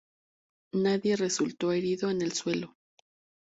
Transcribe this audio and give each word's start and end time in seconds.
Nadie 0.73 1.15
resultó 1.15 1.71
herido 1.73 2.09
en 2.09 2.23
el 2.23 2.31
suelo. 2.33 2.75